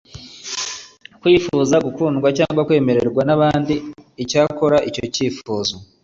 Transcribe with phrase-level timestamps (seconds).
[1.21, 3.73] kwifuza gukundwa cyangwa kwemerwa n'abandi.
[4.23, 5.75] icyakora, icyo kifuzo